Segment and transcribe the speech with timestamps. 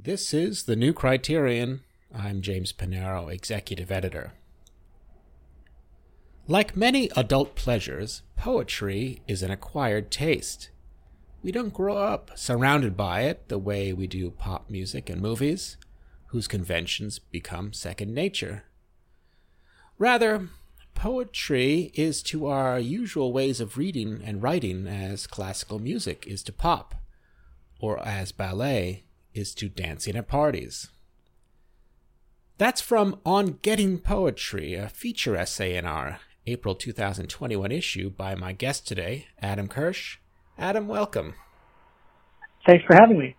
[0.00, 1.80] This is The New Criterion.
[2.14, 4.32] I'm James Panero, Executive Editor.
[6.46, 10.70] Like many adult pleasures, poetry is an acquired taste.
[11.42, 15.76] We don't grow up surrounded by it the way we do pop music and movies,
[16.26, 18.62] whose conventions become second nature.
[19.98, 20.48] Rather,
[20.94, 26.52] poetry is to our usual ways of reading and writing as classical music is to
[26.52, 26.94] pop,
[27.80, 29.02] or as ballet
[29.34, 30.88] is to dancing at parties.
[32.58, 38.52] That's from On Getting Poetry, a feature essay in our April 2021 issue by my
[38.52, 40.18] guest today, Adam Kirsch.
[40.58, 41.34] Adam, welcome.
[42.66, 43.36] Thanks for having me.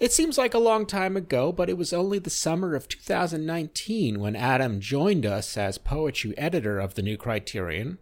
[0.00, 4.18] It seems like a long time ago, but it was only the summer of 2019
[4.18, 7.98] when Adam joined us as poetry editor of the New Criterion,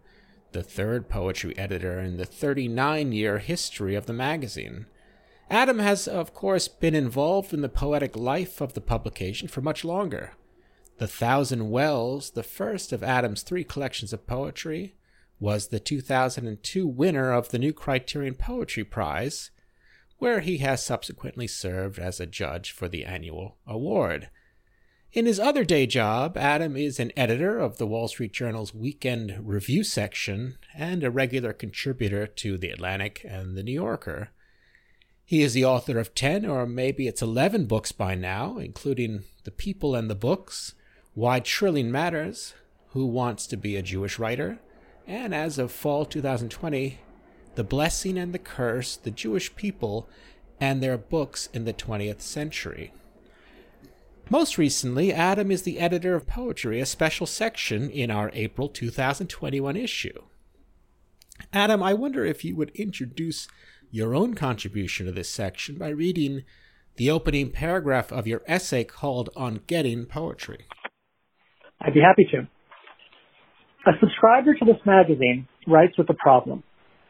[0.53, 4.87] the third poetry editor in the 39 year history of the magazine.
[5.51, 9.85] Adam has, of course, been involved in the poetic life of the publication for much
[9.85, 10.33] longer.
[10.99, 14.95] The Thousand Wells, the first of Adam's three collections of poetry,
[15.41, 19.51] was the 2002 winner of the New Criterion Poetry Prize,
[20.19, 24.29] where he has subsequently served as a judge for the annual award.
[25.13, 29.39] In his other day job, Adam is an editor of the Wall Street Journal's weekend
[29.41, 34.31] review section and a regular contributor to The Atlantic and The New Yorker.
[35.29, 39.51] He is the author of 10 or maybe it's 11 books by now, including The
[39.51, 40.73] People and the Books,
[41.13, 42.55] Why Trilling Matters,
[42.93, 44.59] Who Wants to Be a Jewish Writer,
[45.07, 46.99] and as of fall 2020,
[47.57, 50.09] The Blessing and the Curse, The Jewish People,
[50.59, 52.95] and Their Books in the 20th Century.
[54.31, 59.77] Most recently, Adam is the editor of Poetry, a special section in our April 2021
[59.77, 60.23] issue.
[61.53, 63.47] Adam, I wonder if you would introduce
[63.91, 66.45] your own contribution to this section by reading
[66.97, 70.67] the opening paragraph of your essay called On Getting Poetry.
[71.81, 72.49] I'd be happy to.
[73.87, 76.63] A subscriber to this magazine writes with a problem.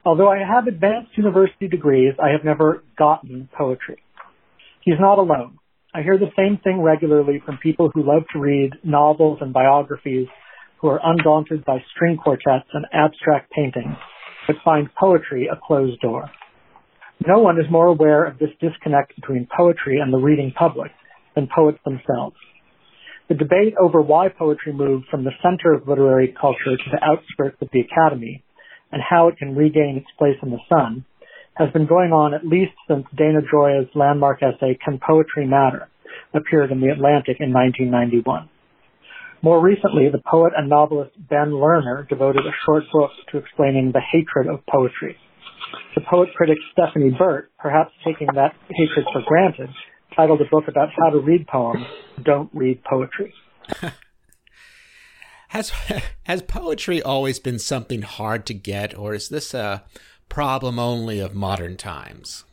[0.04, 4.02] Although I have advanced university degrees, I have never gotten poetry.
[4.82, 5.58] He's not alone.
[5.94, 10.28] I hear the same thing regularly from people who love to read novels and biographies
[10.80, 13.96] who are undaunted by string quartets and abstract paintings,
[14.46, 16.30] but find poetry a closed door.
[17.26, 20.92] No one is more aware of this disconnect between poetry and the reading public
[21.34, 22.36] than poets themselves.
[23.28, 27.60] The debate over why poetry moved from the center of literary culture to the outskirts
[27.60, 28.42] of the academy
[28.92, 31.04] and how it can regain its place in the sun
[31.54, 35.88] has been going on at least since Dana Gioia's landmark essay, Can Poetry Matter?
[36.32, 38.48] appeared in The Atlantic in 1991.
[39.42, 44.00] More recently, the poet and novelist Ben Lerner devoted a short book to explaining the
[44.00, 45.16] hatred of poetry.
[45.94, 49.70] The poet critic Stephanie Burt, perhaps taking that hatred for granted,
[50.14, 51.86] titled a book about how to read poems,
[52.22, 53.32] Don't Read Poetry.
[55.48, 55.72] has
[56.24, 59.84] has poetry always been something hard to get, or is this a
[60.28, 62.44] problem only of modern times?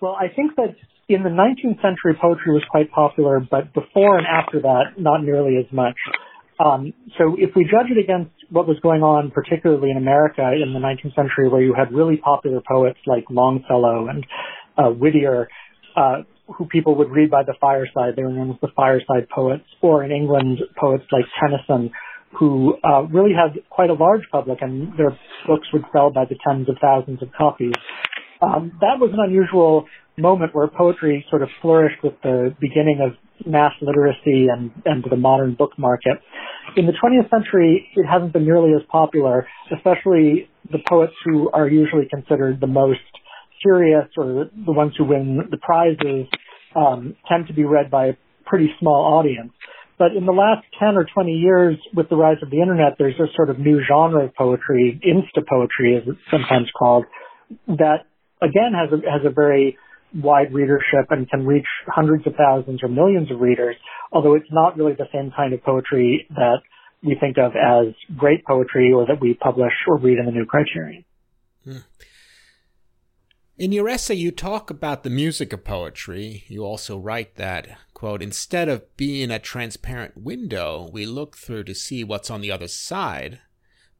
[0.00, 0.74] Well, I think that
[1.08, 5.56] in the 19th century, poetry was quite popular, but before and after that, not nearly
[5.56, 5.94] as much.
[6.58, 10.72] Um, so if we judge it against what was going on, particularly in America in
[10.72, 14.26] the 19th century, where you had really popular poets like Longfellow and
[14.78, 15.48] uh, Whittier,
[15.96, 16.22] uh,
[16.56, 20.04] who people would read by the fireside, they were known as the fireside poets, or
[20.04, 21.90] in England, poets like Tennyson,
[22.38, 26.36] who uh, really had quite a large public, and their books would sell by the
[26.46, 27.74] tens of thousands of copies.
[28.40, 29.86] Um, that was an unusual
[30.18, 35.16] moment where poetry sort of flourished with the beginning of mass literacy and, and the
[35.16, 36.18] modern book market.
[36.76, 41.68] In the 20th century, it hasn't been nearly as popular, especially the poets who are
[41.68, 43.00] usually considered the most
[43.64, 46.26] serious or the ones who win the prizes
[46.74, 48.12] um, tend to be read by a
[48.44, 49.52] pretty small audience.
[49.98, 53.16] But in the last 10 or 20 years, with the rise of the internet, there's
[53.18, 57.06] this sort of new genre of poetry, insta poetry as it's sometimes called,
[57.66, 58.04] that
[58.42, 59.78] again has a, has a very
[60.14, 63.76] wide readership and can reach hundreds of thousands or millions of readers,
[64.12, 66.58] although it's not really the same kind of poetry that
[67.02, 70.46] we think of as great poetry or that we publish or read in the New
[70.46, 71.04] Criterion.
[71.64, 71.78] Hmm.
[73.58, 76.44] In your essay, you talk about the music of poetry.
[76.46, 81.74] You also write that, quote, instead of being a transparent window we look through to
[81.74, 83.40] see what's on the other side,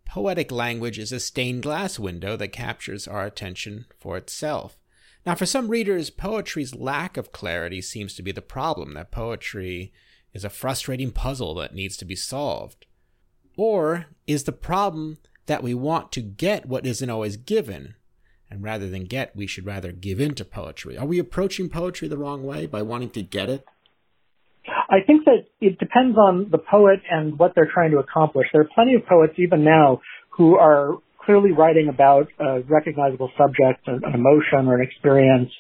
[0.05, 4.77] poetic language is a stained glass window that captures our attention for itself.
[5.27, 9.93] Now, for some readers, poetry's lack of clarity seems to be the problem, that poetry
[10.33, 12.87] is a frustrating puzzle that needs to be solved.
[13.57, 17.95] Or is the problem that we want to get what isn't always given,
[18.51, 20.97] And rather than get, we should rather give in to poetry.
[20.97, 23.65] Are we approaching poetry the wrong way by wanting to get it?
[24.89, 28.47] I think that it depends on the poet and what they're trying to accomplish.
[28.53, 30.01] There are plenty of poets even now
[30.31, 35.51] who are clearly writing about a recognizable subject, an emotion or an experience,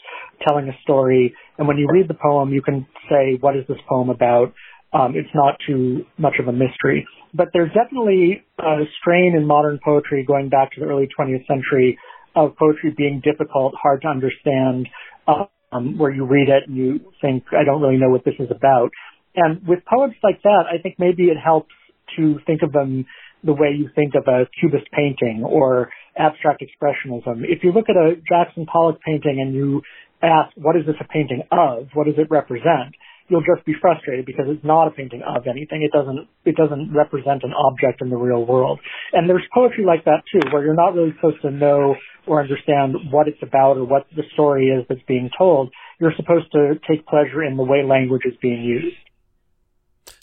[0.47, 1.35] telling a story.
[1.59, 4.55] And when you read the poem, you can say, what is this poem about?
[4.93, 7.07] Um, it's not too much of a mystery.
[7.35, 11.99] But there's definitely a strain in modern poetry going back to the early 20th century
[12.35, 14.89] of poetry being difficult, hard to understand,
[15.27, 18.49] um, where you read it and you think, I don't really know what this is
[18.55, 18.91] about.
[19.35, 21.75] And with poets like that, I think maybe it helps
[22.17, 23.05] to think of them
[23.45, 27.43] the way you think of a cubist painting or abstract expressionism.
[27.45, 29.83] If you look at a Jackson Pollock painting and you
[30.23, 31.89] ask, what is this a painting of?
[31.95, 32.95] What does it represent?
[33.29, 35.83] You'll just be frustrated because it's not a painting of anything.
[35.83, 38.79] It doesn't, it doesn't represent an object in the real world.
[39.13, 41.97] And there's poetry like that too, where you're not really supposed to know
[42.27, 45.73] or understand what it's about or what the story is that's being told.
[46.01, 48.97] You're supposed to take pleasure in the way language is being used.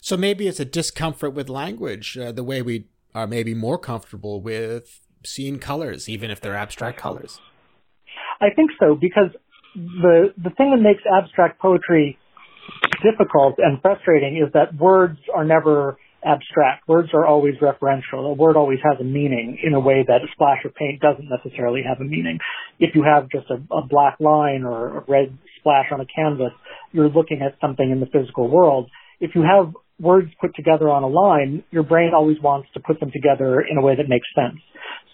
[0.00, 4.40] So maybe it's a discomfort with language, uh, the way we are maybe more comfortable
[4.40, 7.40] with seeing colors, even if they're abstract colors.
[8.40, 9.30] I think so, because
[9.74, 12.18] the the thing that makes abstract poetry
[13.02, 16.88] difficult and frustrating is that words are never abstract.
[16.88, 18.30] Words are always referential.
[18.30, 21.28] A word always has a meaning in a way that a splash of paint doesn't
[21.28, 22.38] necessarily have a meaning.
[22.78, 26.52] If you have just a, a black line or a red splash on a canvas,
[26.92, 28.90] you're looking at something in the physical world.
[29.20, 29.74] If you have
[30.04, 33.78] words put together on a line, your brain always wants to put them together in
[33.78, 34.60] a way that makes sense.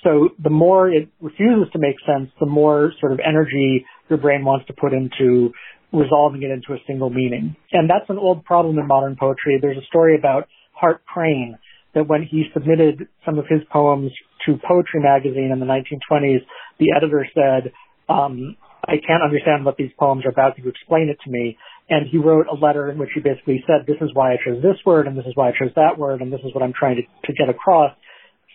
[0.02, 4.44] So the more it refuses to make sense, the more sort of energy your brain
[4.44, 5.52] wants to put into
[5.92, 7.56] resolving it into a single meaning.
[7.72, 9.58] And that's an old problem in modern poetry.
[9.60, 11.58] There's a story about Hart Crane
[11.94, 14.12] that when he submitted some of his poems
[14.46, 16.40] to Poetry Magazine in the 1920s,
[16.78, 17.72] the editor said,
[18.08, 18.56] um,
[18.86, 20.58] I can't understand what these poems are about.
[20.58, 21.58] You explain it to me?
[21.90, 24.62] And he wrote a letter in which he basically said, this is why I chose
[24.62, 26.72] this word, and this is why I chose that word, and this is what I'm
[26.72, 27.92] trying to, to get across.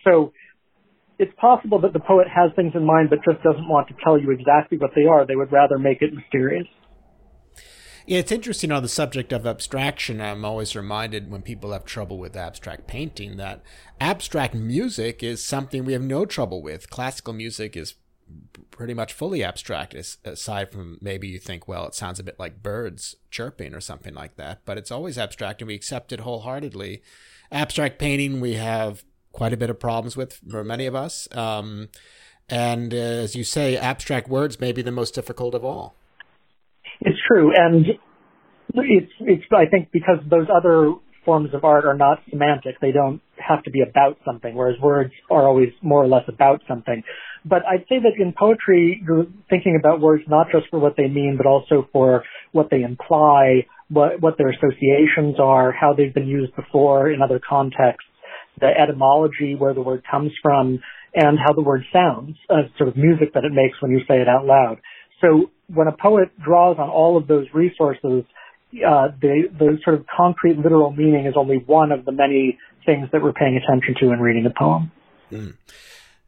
[0.04, 0.32] So
[1.18, 4.18] it's possible that the poet has things in mind, but just doesn't want to tell
[4.18, 5.26] you exactly what they are.
[5.26, 6.66] They would rather make it mysterious.
[8.06, 10.20] Yeah, it's interesting on the subject of abstraction.
[10.20, 13.62] I'm always reminded when people have trouble with abstract painting that
[14.00, 16.88] abstract music is something we have no trouble with.
[16.88, 17.94] Classical music is
[18.70, 22.62] pretty much fully abstract, aside from maybe you think, well, it sounds a bit like
[22.62, 27.02] birds chirping or something like that, but it's always abstract and we accept it wholeheartedly.
[27.50, 31.28] Abstract painting, we have quite a bit of problems with for many of us.
[31.32, 31.88] Um,
[32.48, 35.94] and uh, as you say, abstract words may be the most difficult of all.
[37.00, 37.52] It's true.
[37.54, 37.86] And
[38.74, 40.94] it's, it's, I think because those other
[41.24, 42.80] forms of art are not semantic.
[42.80, 46.62] They don't have to be about something, whereas words are always more or less about
[46.68, 47.02] something.
[47.48, 51.06] But I'd say that in poetry, you're thinking about words not just for what they
[51.06, 56.26] mean, but also for what they imply, what, what their associations are, how they've been
[56.26, 58.08] used before in other contexts,
[58.60, 60.80] the etymology, where the word comes from,
[61.14, 64.20] and how the word sounds, uh, sort of music that it makes when you say
[64.20, 64.78] it out loud.
[65.20, 68.24] So when a poet draws on all of those resources,
[68.74, 73.08] uh, the, the sort of concrete literal meaning is only one of the many things
[73.12, 74.90] that we're paying attention to in reading a poem.
[75.30, 75.54] Mm.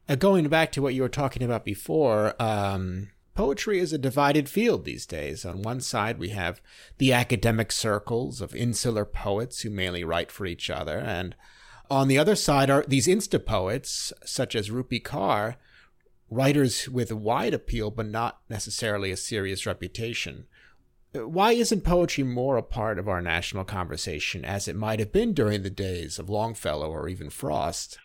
[0.08, 4.48] Uh, going back to what you were talking about before, um, poetry is a divided
[4.48, 5.44] field these days.
[5.44, 6.62] On one side, we have
[6.96, 10.98] the academic circles of insular poets who mainly write for each other.
[10.98, 11.36] And
[11.90, 15.56] on the other side are these insta poets, such as Rupi Kaur,
[16.30, 20.46] writers with wide appeal, but not necessarily a serious reputation.
[21.12, 25.34] Why isn't poetry more a part of our national conversation as it might have been
[25.34, 27.98] during the days of Longfellow or even Frost?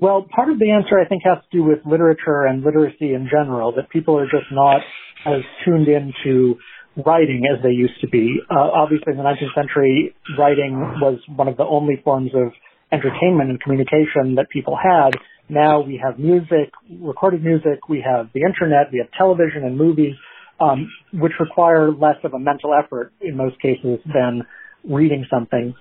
[0.00, 3.28] Well, part of the answer I think has to do with literature and literacy in
[3.30, 4.80] general, that people are just not
[5.26, 6.56] as tuned into
[7.04, 8.38] writing as they used to be.
[8.50, 12.52] Uh, obviously, in the 19th century, writing was one of the only forms of
[12.92, 15.10] entertainment and communication that people had.
[15.48, 20.14] Now we have music, recorded music, we have the internet, we have television and movies
[20.60, 24.42] um, which require less of a mental effort in most cases than
[24.84, 25.74] reading something.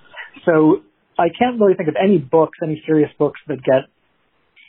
[0.46, 0.84] So
[1.18, 3.90] I can't really think of any books, any serious books that get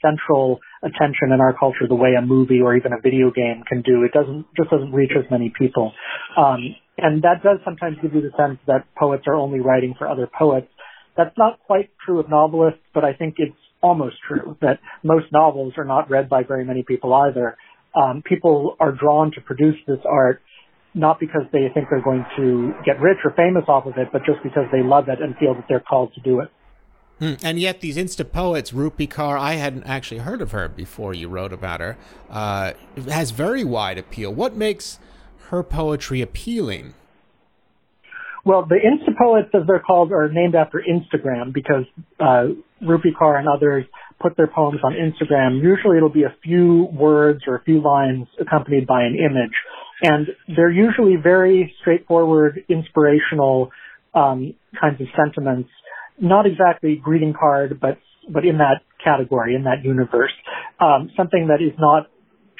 [0.02, 3.82] central attention in our culture the way a movie or even a video game can
[3.82, 4.04] do.
[4.04, 5.92] It doesn't just doesn't reach as many people,
[6.36, 10.08] um, and that does sometimes give you the sense that poets are only writing for
[10.08, 10.68] other poets.
[11.16, 15.74] That's not quite true of novelists, but I think it's almost true that most novels
[15.76, 17.56] are not read by very many people either
[17.94, 20.42] um, people are drawn to produce this art
[20.94, 24.22] not because they think they're going to get rich or famous off of it, but
[24.24, 26.48] just because they love it and feel that they're called to do it.
[27.20, 31.14] Mm, and yet, these Insta poets, Rupi Kaur, I hadn't actually heard of her before
[31.14, 31.96] you wrote about her,
[32.30, 32.74] uh,
[33.08, 34.32] has very wide appeal.
[34.32, 35.00] What makes
[35.48, 36.94] her poetry appealing?
[38.44, 41.84] Well, the Insta poets, as they're called, are named after Instagram because
[42.20, 43.84] uh, Rupi Kaur and others
[44.20, 45.60] put their poems on Instagram.
[45.60, 49.54] Usually, it'll be a few words or a few lines accompanied by an image,
[50.02, 53.70] and they're usually very straightforward, inspirational
[54.14, 55.70] um, kinds of sentiments
[56.20, 57.98] not exactly greeting card, but
[58.30, 60.32] but in that category, in that universe,
[60.80, 62.08] um, something that is not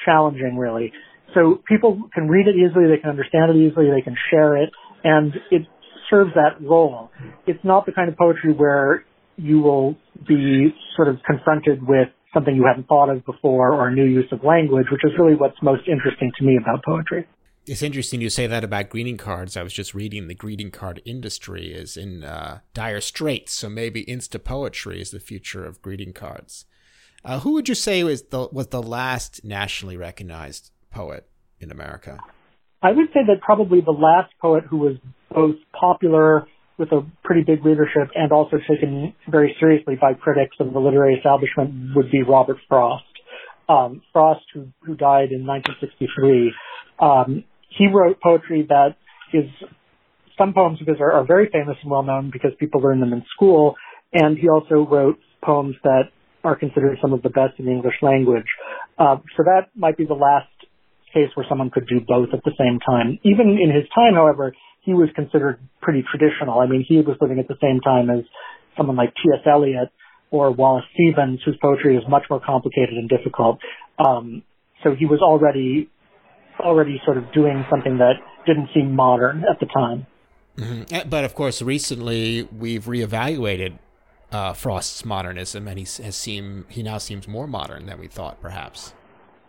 [0.03, 0.91] challenging really.
[1.35, 4.71] So people can read it easily, they can understand it easily, they can share it,
[5.03, 5.61] and it
[6.09, 7.11] serves that role.
[7.45, 9.05] It's not the kind of poetry where
[9.37, 9.95] you will
[10.27, 14.25] be sort of confronted with something you haven't thought of before or a new use
[14.31, 17.27] of language, which is really what's most interesting to me about poetry.
[17.69, 19.55] It's interesting you say that about greeting cards.
[19.55, 24.03] I was just reading the greeting card industry is in uh, dire straits, so maybe
[24.05, 26.65] Insta poetry is the future of greeting cards.
[27.23, 32.17] Uh, who would you say was the was the last nationally recognized poet in America?
[32.81, 34.95] I would say that probably the last poet who was
[35.31, 36.47] both popular
[36.79, 41.13] with a pretty big readership and also taken very seriously by critics of the literary
[41.17, 43.03] establishment would be Robert Frost.
[43.67, 46.51] Um, Frost, who, who died in 1963,
[46.99, 48.95] um, he wrote poetry that
[49.33, 49.49] is
[50.37, 53.13] some poems of his are, are very famous and well known because people learn them
[53.13, 53.75] in school,
[54.13, 56.03] and he also wrote poems that
[56.43, 58.45] are considered some of the best in the English language.
[58.97, 60.47] Uh, so that might be the last
[61.13, 63.19] case where someone could do both at the same time.
[63.23, 66.59] Even in his time, however, he was considered pretty traditional.
[66.59, 68.23] I mean, he was living at the same time as
[68.77, 69.45] someone like T.S.
[69.45, 69.89] Eliot
[70.31, 73.59] or Wallace Stevens, whose poetry is much more complicated and difficult.
[74.03, 74.43] Um,
[74.83, 75.89] so he was already
[76.59, 78.13] already sort of doing something that
[78.45, 80.05] didn't seem modern at the time.
[80.57, 80.93] Mm-hmm.
[80.93, 83.79] Eh, but of course, recently we've reevaluated
[84.31, 88.41] uh, Frost's modernism, and he has seem he now seems more modern than we thought,
[88.41, 88.93] perhaps.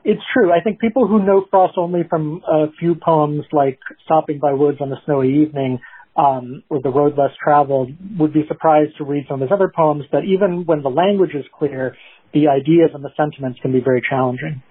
[0.03, 0.51] It's true.
[0.51, 4.79] I think people who know Frost only from a few poems like "Stopping by Woods
[4.81, 5.81] on a Snowy Evening"
[6.17, 9.71] um, or "The Road Less Traveled" would be surprised to read some of his other
[9.75, 10.05] poems.
[10.11, 11.97] But even when the language is clear,
[12.33, 14.63] the ideas and the sentiments can be very challenging.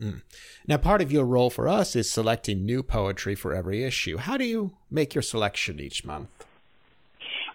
[0.00, 0.22] Mm.
[0.66, 4.16] Now, part of your role for us is selecting new poetry for every issue.
[4.18, 6.28] How do you make your selection each month?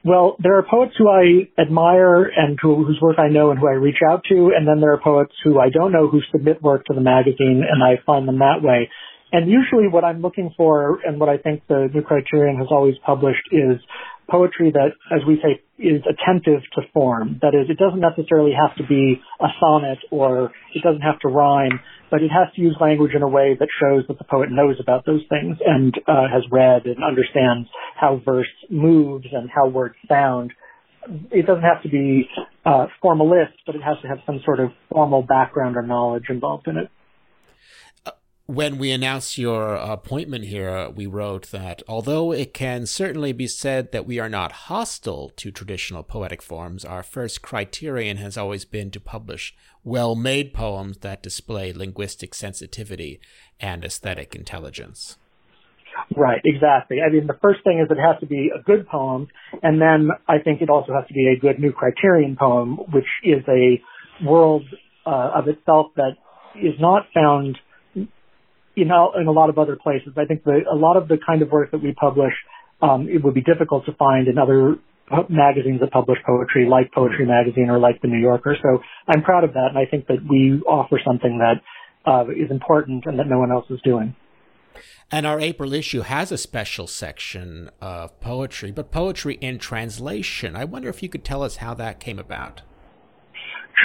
[0.06, 3.68] Well, there are poets who I admire and who, whose work I know and who
[3.70, 6.62] I reach out to, and then there are poets who I don't know who submit
[6.62, 8.90] work to the magazine, and I find them that way.
[9.32, 12.96] And usually what I'm looking for and what I think the New Criterion has always
[13.06, 13.80] published is
[14.30, 17.40] poetry that, as we say, is attentive to form.
[17.42, 21.30] That is, it doesn't necessarily have to be a sonnet or it doesn't have to
[21.30, 21.80] rhyme,
[22.14, 24.76] but it has to use language in a way that shows that the poet knows
[24.80, 27.68] about those things and uh, has read and understands
[28.00, 30.54] how verse moves and how words sound.
[31.32, 32.30] It doesn't have to be
[32.66, 36.68] uh, formalist, but it has to have some sort of formal background or knowledge involved
[36.68, 36.92] in it
[38.46, 43.92] when we announced your appointment here, we wrote that although it can certainly be said
[43.92, 48.92] that we are not hostile to traditional poetic forms, our first criterion has always been
[48.92, 53.22] to publish well made poems that display linguistic sensitivity
[53.62, 55.18] and aesthetic intelligence.
[56.16, 56.98] Right, exactly.
[57.06, 59.28] I mean, the first thing is it has to be a good poem,
[59.62, 63.08] and then I think it also has to be a good new criterion poem, which
[63.24, 63.82] is a
[64.26, 64.64] world
[65.06, 66.18] uh, of itself that
[66.56, 67.58] is not found
[68.76, 70.14] you know, in a lot of other places.
[70.18, 72.34] I think the, a lot of the kind of work that we publish,
[72.82, 74.78] um, it would be difficult to find in other
[75.30, 78.58] magazines that publish poetry, like Poetry Magazine or like the New Yorker.
[78.62, 81.62] So I'm proud of that, and I think that we offer something that
[82.10, 84.16] uh, is important and that no one else is doing.
[85.12, 90.56] And our April issue has a special section of poetry, but poetry in translation.
[90.56, 92.64] I wonder if you could tell us how that came about.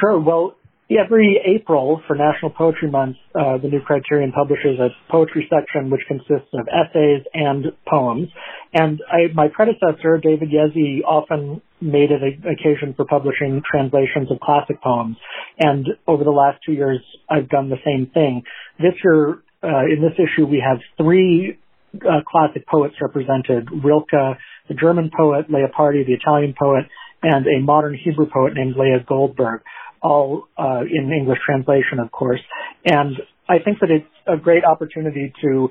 [0.00, 0.18] Sure.
[0.18, 0.56] Well,
[0.90, 6.00] Every April for National Poetry Month, uh, the New Criterion publishes a poetry section which
[6.08, 8.28] consists of essays and poems.
[8.72, 14.40] And I, my predecessor, David Yezzi, often made it an occasion for publishing translations of
[14.40, 15.18] classic poems.
[15.58, 18.44] And over the last two years, I've done the same thing.
[18.78, 21.58] This year, uh, in this issue, we have three
[21.96, 26.86] uh, classic poets represented: Rilke, the German poet, Leopardi, the Italian poet,
[27.22, 29.60] and a modern Hebrew poet named Leah Goldberg
[30.02, 32.40] all uh, in English translation, of course.
[32.84, 33.16] And
[33.48, 35.70] I think that it's a great opportunity to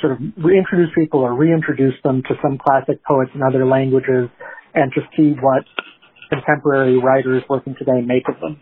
[0.00, 4.28] sort of reintroduce people or reintroduce them to some classic poets in other languages
[4.74, 5.64] and to see what
[6.28, 8.60] contemporary writers working today make of them.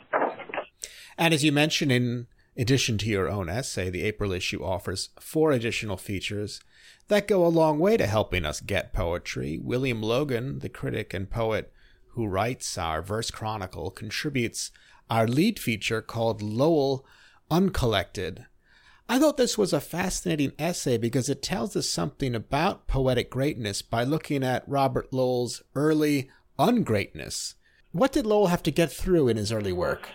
[1.18, 5.52] And as you mentioned, in addition to your own essay, the April issue offers four
[5.52, 6.60] additional features
[7.08, 9.58] that go a long way to helping us get poetry.
[9.62, 11.72] William Logan, the critic and poet
[12.10, 14.70] who writes our verse chronicle, contributes
[15.10, 17.04] our lead feature called Lowell
[17.50, 18.46] Uncollected.
[19.08, 23.80] I thought this was a fascinating essay because it tells us something about poetic greatness
[23.80, 27.54] by looking at Robert Lowell's early ungreatness.
[27.92, 30.08] What did Lowell have to get through in his early work?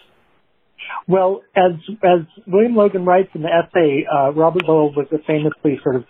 [1.08, 1.72] Well, as
[2.04, 6.06] as William Logan writes in the essay, uh, Robert Lowell was a famously sort of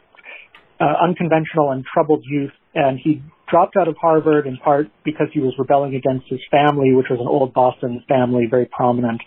[0.79, 3.21] uh, unconventional and troubled youth, and he
[3.51, 7.19] dropped out of Harvard in part because he was rebelling against his family, which was
[7.19, 9.21] an old Boston family, very prominent,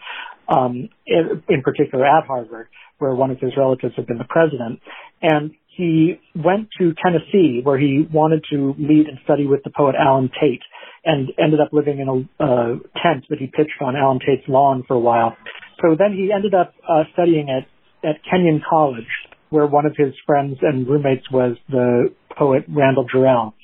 [0.49, 4.81] um, in, in particular at Harvard, where one of his relatives had been the president.
[5.23, 9.95] And he went to Tennessee, where he wanted to meet and study with the poet
[9.99, 10.63] Allen Tate,
[11.05, 12.69] and ended up living in a uh,
[13.03, 15.37] tent that he pitched on Allen Tate's lawn for a while.
[15.83, 17.69] So then he ended up uh, studying at
[18.05, 19.09] at Kenyon College,
[19.49, 23.55] where one of his friends and roommates was the poet Randall Jarrell.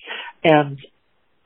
[0.42, 0.78] And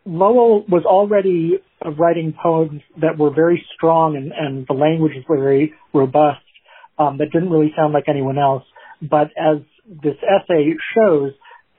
[0.04, 1.58] Lowell was already
[1.98, 6.40] writing poems that were very strong and, and the language was very robust,
[6.98, 8.64] um, that didn't really sound like anyone else.
[9.02, 11.32] But as this essay shows,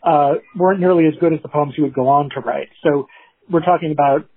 [0.04, 2.70] uh, weren't nearly as good as the poems he would go on to write.
[2.84, 3.08] So
[3.50, 4.28] we're talking about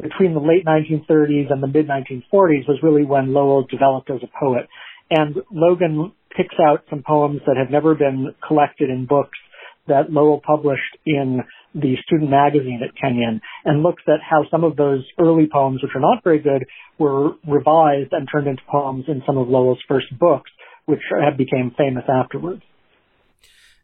[0.00, 4.30] between the late 1930s and the mid 1940s was really when Lowell developed as a
[4.38, 4.68] poet.
[5.10, 9.38] And Logan picks out some poems that have never been collected in books
[9.86, 11.42] that Lowell published in
[11.74, 15.92] the student magazine at Kenyon and looks at how some of those early poems, which
[15.94, 16.64] are not very good,
[16.98, 20.50] were revised and turned into poems in some of Lowell's first books,
[20.86, 22.62] which have became famous afterwards.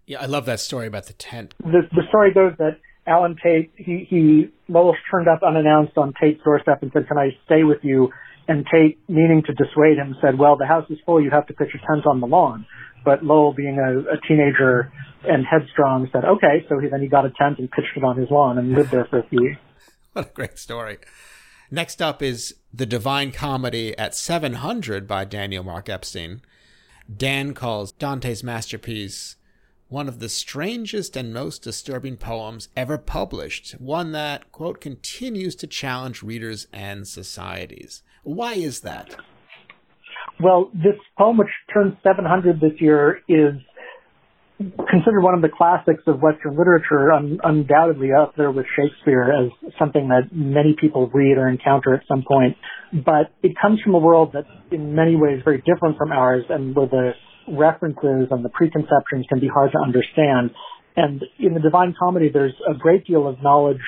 [0.06, 1.54] Yeah, I love that story about the tent.
[1.60, 6.42] The, the story goes that Allen Tate, he, he, Lowell turned up unannounced on Tate's
[6.44, 8.10] doorstep and said, can I stay with you?
[8.48, 11.22] And Tate, meaning to dissuade him, said, well, the house is full.
[11.22, 12.66] You have to pitch a tent on the lawn.
[13.04, 14.92] But Lowell, being a, a teenager
[15.24, 16.64] and headstrong, said, okay.
[16.68, 18.90] So he, then he got a tent and pitched it on his lawn and lived
[18.90, 19.56] there for a few
[20.12, 20.98] what a great story.
[21.70, 26.40] Next up is The Divine Comedy at 700 by Daniel Mark Epstein.
[27.14, 29.36] Dan calls Dante's masterpiece
[29.88, 35.66] one of the strangest and most disturbing poems ever published, one that, quote, continues to
[35.66, 38.02] challenge readers and societies.
[38.22, 39.16] Why is that?
[40.40, 43.54] Well, this poem, which turns 700 this year, is
[44.58, 49.50] considered one of the classics of Western literature, un- undoubtedly up there with Shakespeare as
[49.78, 52.56] something that many people read or encounter at some point.
[52.92, 56.74] But it comes from a world that's in many ways very different from ours and
[56.74, 57.12] where the
[57.48, 60.50] references and the preconceptions can be hard to understand.
[60.96, 63.82] And in the Divine Comedy, there's a great deal of knowledge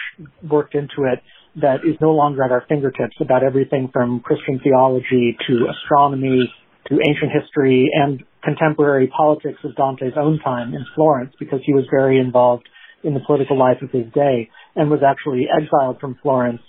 [0.48, 1.20] worked into it
[1.56, 6.52] that is no longer at our fingertips about everything from Christian theology to astronomy
[6.88, 11.84] to ancient history and contemporary politics of Dante's own time in Florence because he was
[11.90, 12.68] very involved
[13.02, 16.60] in the political life of his day and was actually exiled from Florence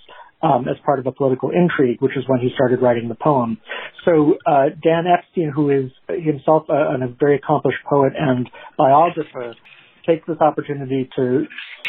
[0.42, 3.58] um, as part of a political intrigue, which is when he started writing the poem.
[4.04, 9.54] So uh, Dan Epstein, who is himself a, a very accomplished poet and biographer,
[10.06, 11.44] takes this opportunity to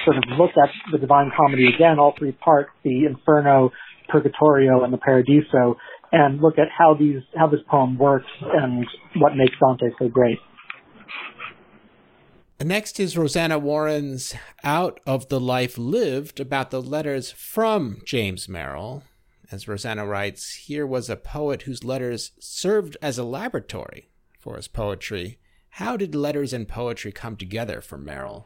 [0.06, 3.71] sort of look at the Divine Comedy again, all three parts, the Inferno,
[4.10, 5.78] Purgatorio, and the Paradiso,
[6.12, 8.86] and look at how these how this poem works and
[9.17, 10.38] what makes Dante so great.
[12.63, 19.04] Next is Rosanna Warren's Out of the Life Lived about the letters from James Merrill.
[19.52, 24.69] As Rosanna writes, here was a poet whose letters served as a laboratory for his
[24.69, 25.39] poetry.
[25.77, 28.45] How did letters and poetry come together for Merrill?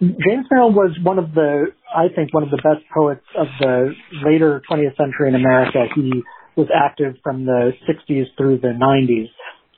[0.00, 3.92] James Merrill was one of the, I think, one of the best poets of the
[4.24, 5.86] later 20th century in America.
[5.94, 6.24] He
[6.56, 9.28] was active from the 60s through the 90s.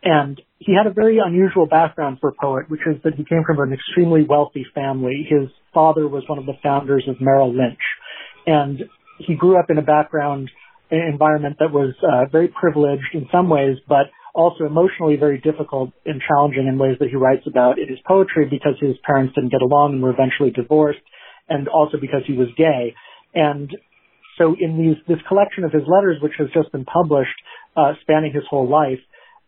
[0.02, 3.42] And he had a very unusual background for a poet, which is that he came
[3.46, 5.26] from an extremely wealthy family.
[5.28, 7.84] His father was one of the founders of Merrill Lynch.
[8.46, 8.84] And
[9.18, 10.50] he grew up in a background
[10.90, 15.90] an environment that was uh, very privileged in some ways, but also emotionally very difficult
[16.04, 19.50] and challenging in ways that he writes about in his poetry because his parents didn't
[19.50, 21.00] get along and were eventually divorced,
[21.48, 22.94] and also because he was gay.
[23.34, 23.70] And
[24.38, 27.36] so in these, this collection of his letters, which has just been published,
[27.76, 29.00] uh, spanning his whole life,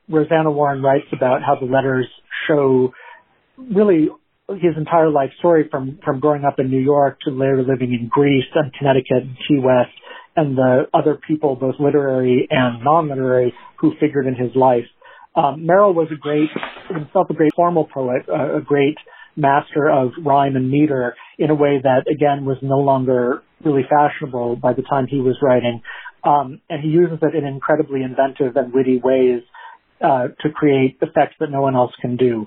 [0.09, 2.07] Rosanna Warren writes about how the letters
[2.49, 2.93] show
[3.57, 4.09] really
[4.49, 8.09] his entire life story from, from growing up in New York to later living in
[8.09, 9.93] Greece and Connecticut and Key West
[10.37, 14.85] and the other people, both literary and non-literary, who figured in his life.
[15.35, 16.49] Um, Merrill was a great,
[16.89, 18.97] himself a great formal poet, uh, a great
[19.37, 24.57] master of rhyme and meter in a way that again was no longer really fashionable
[24.57, 25.83] by the time he was writing.
[26.25, 29.43] Um, and he uses it in incredibly inventive and witty ways
[30.03, 32.47] uh, to create effects that no one else can do.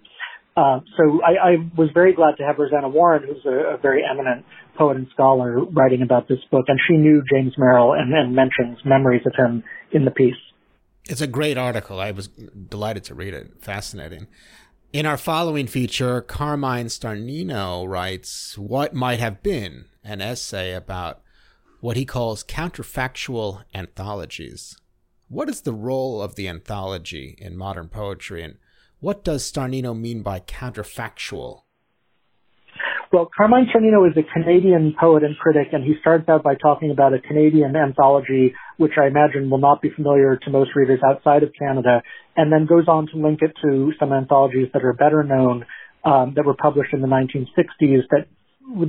[0.57, 4.03] Uh, so I, I, was very glad to have Rosanna Warren, who's a, a, very
[4.09, 4.45] eminent
[4.77, 8.77] poet and scholar, writing about this book, and she knew James Merrill and, and mentions
[8.85, 10.35] memories of him in the piece.
[11.09, 11.99] It's a great article.
[11.99, 13.51] I was delighted to read it.
[13.59, 14.27] Fascinating.
[14.93, 21.21] In our following feature, Carmine Starnino writes What Might Have Been, an essay about
[21.81, 24.77] what he calls counterfactual anthologies.
[25.27, 28.55] What is the role of the anthology in modern poetry, and
[28.99, 31.61] what does Starnino mean by counterfactual?
[33.13, 36.91] Well, Carmine Starnino is a Canadian poet and critic, and he starts out by talking
[36.91, 41.43] about a Canadian anthology, which I imagine will not be familiar to most readers outside
[41.43, 42.01] of Canada,
[42.35, 45.65] and then goes on to link it to some anthologies that are better known,
[46.03, 48.27] um, that were published in the 1960s that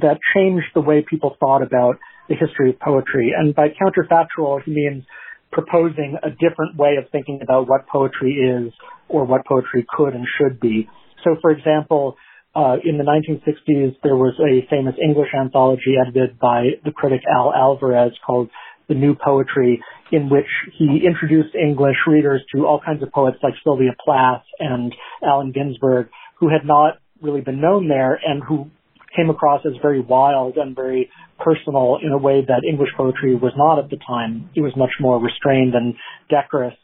[0.01, 3.33] that changed the way people thought about the history of poetry.
[3.37, 5.05] And by counterfactual, he means
[5.53, 8.73] proposing a different way of thinking about what poetry is
[9.09, 10.89] or what poetry could and should be.
[11.25, 12.17] So, for example,
[12.55, 17.53] uh, in the 1960s, there was a famous English anthology edited by the critic Al
[17.55, 18.49] Alvarez called
[18.89, 23.55] The New Poetry, in which he introduced English readers to all kinds of poets like
[23.63, 28.71] Sylvia Plath and Allen Ginsberg, who had not really been known there and who
[29.15, 33.53] came across as very wild and very personal in a way that English poetry was
[33.57, 34.49] not at the time.
[34.55, 35.95] It was much more restrained and
[36.31, 36.75] decorous.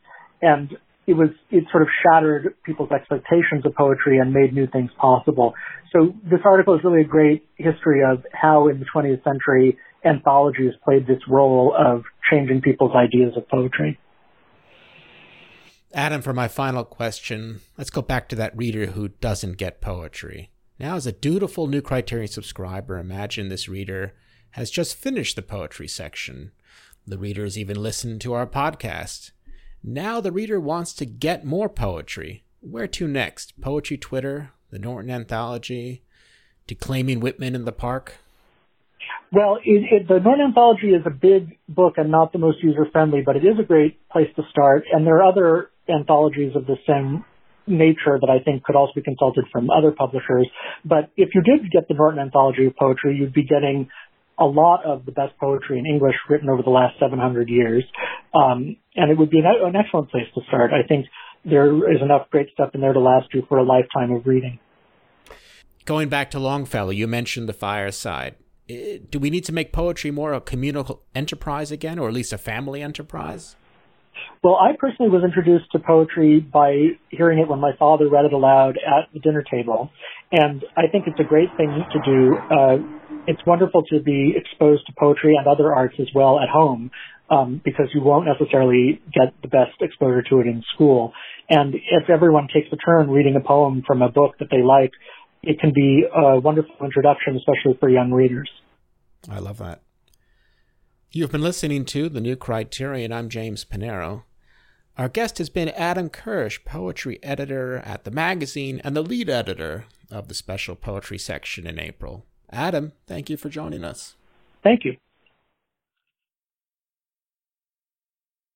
[0.40, 4.90] And it was, it sort of shattered people's expectations of poetry and made new things
[4.96, 5.54] possible.
[5.92, 10.72] So this article is really a great history of how in the 20th century anthologies
[10.84, 13.98] played this role of changing people's ideas of poetry.
[15.94, 20.50] Adam, for my final question, let's go back to that reader who doesn't get poetry.
[20.78, 24.14] Now, as a dutiful New Criterion subscriber, imagine this reader
[24.52, 26.52] has just finished the poetry section.
[27.06, 29.32] The reader has even listened to our podcast.
[29.84, 32.44] Now the reader wants to get more poetry.
[32.60, 33.60] Where to next?
[33.60, 36.02] Poetry Twitter, the Norton Anthology,
[36.68, 38.18] Declaiming Whitman in the Park?
[39.32, 42.86] Well, it, it, the Norton Anthology is a big book and not the most user
[42.92, 44.84] friendly, but it is a great place to start.
[44.92, 47.24] And there are other anthologies of the same
[47.66, 50.48] nature that I think could also be consulted from other publishers.
[50.84, 53.88] But if you did get the Norton Anthology of Poetry, you'd be getting
[54.38, 57.84] a lot of the best poetry in English written over the last 700 years.
[58.34, 60.70] Um, and it would be an, an excellent place to start.
[60.72, 61.06] I think
[61.44, 64.58] there is enough great stuff in there to last you for a lifetime of reading.
[65.84, 68.36] Going back to Longfellow, you mentioned the fireside.
[68.68, 72.38] Do we need to make poetry more a communal enterprise again, or at least a
[72.38, 73.56] family enterprise?
[74.42, 78.32] Well, I personally was introduced to poetry by hearing it when my father read it
[78.32, 79.90] aloud at the dinner table.
[80.30, 82.36] And I think it's a great thing to do.
[82.36, 82.76] Uh,
[83.26, 86.90] it's wonderful to be exposed to poetry and other arts as well at home
[87.30, 91.12] um, because you won't necessarily get the best exposure to it in school.
[91.48, 94.92] And if everyone takes a turn reading a poem from a book that they like,
[95.42, 98.50] it can be a wonderful introduction, especially for young readers.
[99.30, 99.82] I love that.
[101.10, 103.12] You've been listening to The New Criterion.
[103.12, 104.24] I'm James Panero.
[104.96, 109.84] Our guest has been Adam Kirsch, poetry editor at the magazine and the lead editor
[110.10, 112.26] of the special poetry section in April.
[112.52, 114.16] Adam, thank you for joining us.
[114.62, 114.96] Thank you.